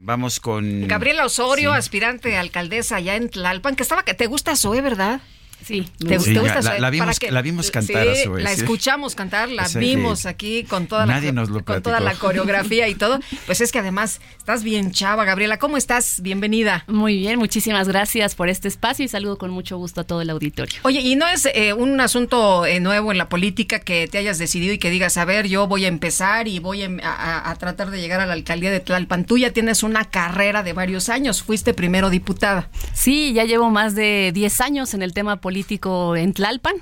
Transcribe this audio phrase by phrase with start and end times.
[0.00, 0.86] Vamos con...
[0.86, 4.04] Gabriela Osorio, aspirante a alcaldesa allá en Tlalpan, que estaba...
[4.04, 5.20] ¿Te gusta Zoe, verdad?
[5.64, 8.42] Sí, ¿Te, Sí, te gusta la- la vimos- que- la vimos cantar a sí, Zoe,
[8.42, 8.60] La sí.
[8.62, 12.00] escuchamos cantar, la O sea vimos aquí con toda nadie la nos lo con toda
[12.00, 13.18] la coreografía y todo.
[13.46, 15.58] Pues es que además estás bien chava, Gabriela.
[15.58, 16.20] ¿Cómo estás?
[16.22, 16.84] Bienvenida.
[16.86, 20.30] Muy bien, muchísimas gracias por este espacio y saludo con mucho gusto a todo el
[20.30, 20.78] auditorio.
[20.84, 24.38] Oye, y no es eh, un asunto eh, nuevo en la política que te hayas
[24.38, 27.54] decidido y que digas, a ver, yo voy a empezar y voy a, a- a
[27.56, 29.24] tratar de llegar a la alcaldía de Tlalpan.
[29.24, 32.68] Tú ya tienes una carrera de varios años, fuiste primero diputada.
[32.94, 36.74] Sí, ya llevo más de 10 años en el tema político en Tlalpan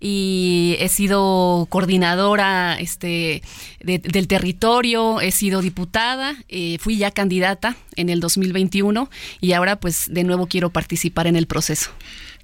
[0.00, 3.42] y he sido coordinadora este,
[3.80, 9.80] de- del territorio, he sido diputada, eh, fui ya candidata en el 2021 y ahora
[9.80, 11.90] pues de nuevo quiero participar en el proceso.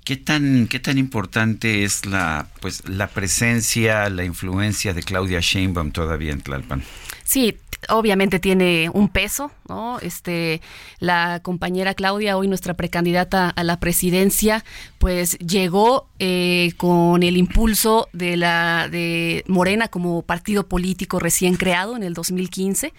[0.04, 5.92] ¿Qué tan, ¿Qué tan importante es la, pues, la presencia, la influencia de Claudia Sheinbaum
[5.92, 6.82] todavía en Tlalpan?
[7.24, 7.56] Sí,
[7.88, 9.98] obviamente tiene un peso, ¿no?
[10.00, 10.60] Este,
[10.98, 14.64] la compañera Claudia, hoy nuestra precandidata a la presidencia,
[14.98, 21.96] pues llegó eh, con el impulso de la de Morena como partido político recién creado
[21.96, 22.92] en el 2015.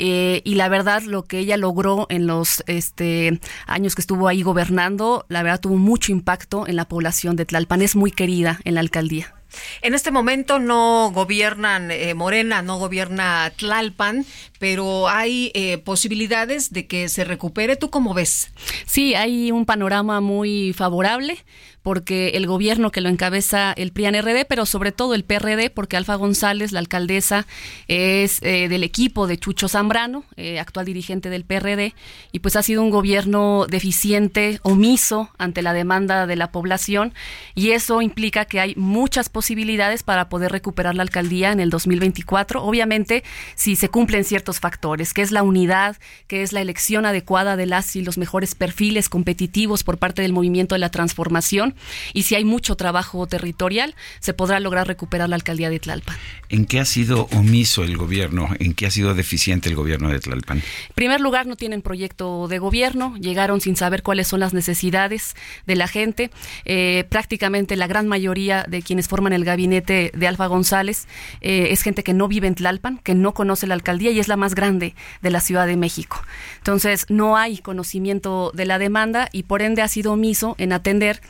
[0.00, 4.42] Eh, y la verdad, lo que ella logró en los este, años que estuvo ahí
[4.42, 7.82] gobernando, la verdad tuvo mucho impacto en la población de Tlalpan.
[7.82, 9.37] Es muy querida en la alcaldía.
[9.82, 14.26] En este momento no gobiernan eh, Morena, no gobierna Tlalpan,
[14.58, 17.76] pero hay eh, posibilidades de que se recupere.
[17.76, 18.50] ¿Tú cómo ves?
[18.86, 21.44] Sí, hay un panorama muy favorable
[21.88, 26.16] porque el gobierno que lo encabeza el PRIAN-RD, pero sobre todo el PRD, porque Alfa
[26.16, 27.46] González, la alcaldesa,
[27.86, 31.94] es eh, del equipo de Chucho Zambrano, eh, actual dirigente del PRD,
[32.30, 37.14] y pues ha sido un gobierno deficiente, omiso ante la demanda de la población,
[37.54, 42.62] y eso implica que hay muchas posibilidades para poder recuperar la alcaldía en el 2024,
[42.62, 43.24] obviamente
[43.54, 45.96] si se cumplen ciertos factores, que es la unidad,
[46.26, 50.34] que es la elección adecuada de las y los mejores perfiles competitivos por parte del
[50.34, 51.74] movimiento de la transformación,
[52.12, 56.16] y si hay mucho trabajo territorial, se podrá lograr recuperar la alcaldía de Tlalpan.
[56.48, 58.48] ¿En qué ha sido omiso el gobierno?
[58.58, 60.58] ¿En qué ha sido deficiente el gobierno de Tlalpan?
[60.58, 65.34] En primer lugar, no tienen proyecto de gobierno, llegaron sin saber cuáles son las necesidades
[65.66, 66.30] de la gente.
[66.64, 71.06] Eh, prácticamente la gran mayoría de quienes forman el gabinete de Alfa González
[71.40, 74.28] eh, es gente que no vive en Tlalpan, que no conoce la alcaldía y es
[74.28, 76.22] la más grande de la Ciudad de México.
[76.58, 81.20] Entonces, no hay conocimiento de la demanda y por ende ha sido omiso en atender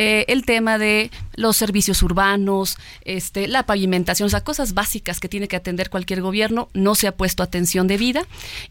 [0.00, 5.28] eh, el tema de los servicios urbanos, este, la pavimentación, o sea, cosas básicas que
[5.28, 8.22] tiene que atender cualquier gobierno, no se ha puesto atención debida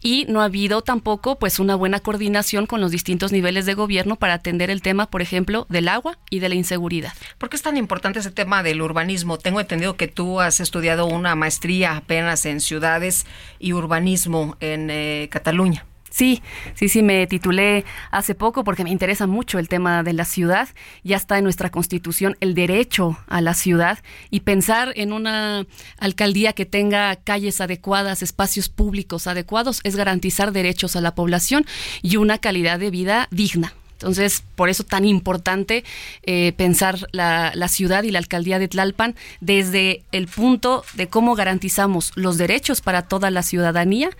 [0.02, 4.16] y no ha habido tampoco pues una buena coordinación con los distintos niveles de gobierno
[4.16, 7.12] para atender el tema, por ejemplo, del agua y de la inseguridad.
[7.36, 9.36] ¿Por qué es tan importante ese tema del urbanismo?
[9.36, 13.26] Tengo entendido que tú has estudiado una maestría apenas en ciudades
[13.58, 15.84] y urbanismo en eh, Cataluña.
[16.10, 16.42] Sí,
[16.74, 20.68] sí, sí, me titulé hace poco porque me interesa mucho el tema de la ciudad.
[21.04, 23.98] Ya está en nuestra constitución el derecho a la ciudad
[24.30, 25.66] y pensar en una
[25.98, 31.66] alcaldía que tenga calles adecuadas, espacios públicos adecuados, es garantizar derechos a la población
[32.02, 33.74] y una calidad de vida digna.
[33.98, 35.82] Entonces, por eso tan importante
[36.22, 41.34] eh, pensar la, la, ciudad y la alcaldía de Tlalpan desde el punto de cómo
[41.34, 44.10] garantizamos los derechos para toda la ciudadanía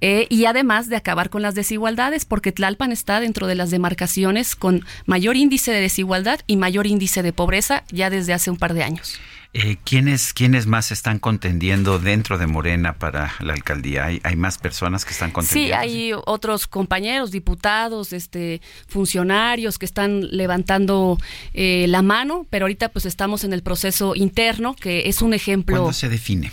[0.00, 4.56] eh, y además de acabar con las desigualdades, porque Tlalpan está dentro de las demarcaciones
[4.56, 8.74] con mayor índice de desigualdad y mayor índice de pobreza ya desde hace un par
[8.74, 9.20] de años.
[9.52, 14.04] Eh, ¿quiénes, ¿Quiénes más están contendiendo dentro de Morena para la alcaldía?
[14.04, 15.76] ¿Hay, hay más personas que están contendiendo?
[15.76, 21.18] Sí, hay otros compañeros, diputados, este, funcionarios que están levantando
[21.52, 25.78] eh, la mano, pero ahorita pues estamos en el proceso interno, que es un ejemplo.
[25.78, 26.52] ¿Cuándo se define?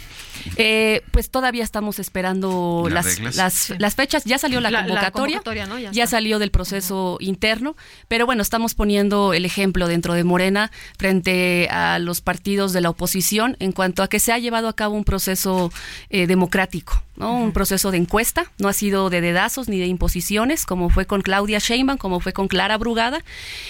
[0.55, 3.73] Eh, pues todavía estamos esperando las, las, las, sí.
[3.77, 4.23] las, fechas.
[4.25, 5.79] Ya salió la, la convocatoria, la convocatoria ¿no?
[5.79, 7.27] ya, ya salió del proceso uh -huh.
[7.27, 7.75] interno,
[8.07, 12.89] pero bueno, estamos poniendo el ejemplo dentro de Morena frente a los partidos de la
[12.89, 15.71] oposición en cuanto a que se ha llevado a cabo un proceso
[16.09, 17.33] eh, democrático, ¿no?
[17.33, 17.43] Uh -huh.
[17.43, 21.21] un proceso de encuesta, no ha sido de dedazos ni de imposiciones, como fue con
[21.21, 23.23] Claudia Sheinbaum, como fue con Clara Brugada,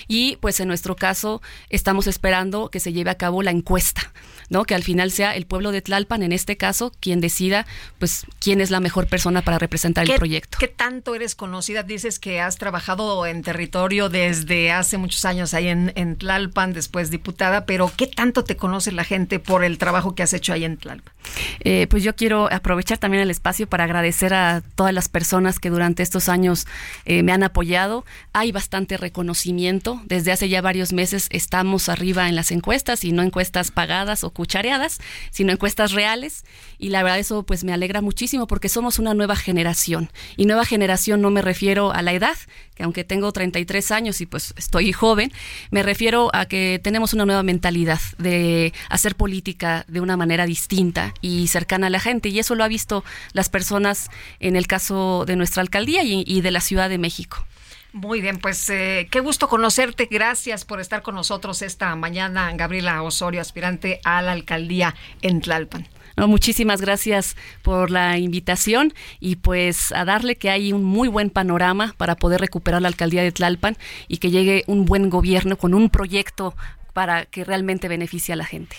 [0.08, 4.12] y pues en nuestro caso estamos esperando que se lleve a cabo la encuesta,
[4.50, 4.66] ¿no?
[4.66, 7.66] que al final sea el pueblo de Tlalpan, en este caso quien decida
[8.00, 10.58] pues quién es la mejor persona para representar el proyecto.
[10.60, 11.84] ¿Qué tanto eres conocida?
[11.84, 17.12] Dices que has trabajado en territorio desde hace muchos años ahí en, en Tlalpan, después
[17.12, 20.64] diputada, pero ¿qué tanto te conoce la gente por el trabajo que has hecho ahí
[20.64, 21.14] en Tlalpan?
[21.60, 25.70] Eh, pues yo quiero aprovechar también el espacio para agradecer a todas las personas que
[25.70, 26.68] durante estos años
[27.06, 28.06] eh, me han apoyado.
[28.34, 30.02] Hay bastante reconocimiento.
[30.06, 34.30] Desde hace ya varios meses estamos arriba en las encuestas y no encuestas pagadas o
[34.30, 35.00] cuchareadas,
[35.32, 36.46] sino encuestas reales.
[36.80, 40.12] Y la verdad eso pues me alegra muchísimo porque somos una nueva generación.
[40.36, 42.38] Y nueva generación no me refiero a la edad,
[42.76, 45.32] que aunque tengo 33 años y pues estoy joven,
[45.72, 51.14] me refiero a que tenemos una nueva mentalidad de hacer política de una manera distinta
[51.22, 52.30] y cercana a la gente.
[52.30, 53.04] Y eso lo ha visto
[53.34, 54.10] las personas
[54.40, 57.46] en el caso de nuestra alcaldía y, de la Ciudad de México.
[57.94, 60.08] Muy bien, pues eh, qué gusto conocerte.
[60.12, 65.88] Gracias por estar con nosotros esta mañana, Gabriela Osorio, aspirante a la alcaldía en Tlalpan.
[66.26, 71.94] Muchísimas gracias por la invitación y pues a darle que hay un muy buen panorama
[71.98, 73.78] para poder recuperar la alcaldía de Tlalpan
[74.08, 76.56] y que llegue un buen gobierno con un proyecto
[76.94, 78.76] para que realmente beneficie a la gente.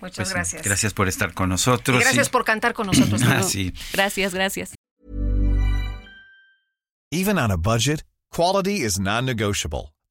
[0.00, 0.62] Muchas pues, gracias.
[0.62, 2.00] Gracias por estar con nosotros.
[2.00, 3.20] gracias por cantar con nosotros.
[3.26, 3.72] ah, sí.
[3.92, 4.74] Gracias, gracias.
[7.12, 9.91] Even on a budget, quality is non-negotiable.